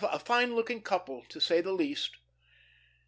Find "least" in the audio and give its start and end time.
1.73-2.17